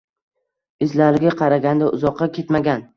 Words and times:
Izlariga 0.87 1.37
qaranda 1.45 1.95
uzoqqa 1.95 2.33
ketmagan 2.41 2.89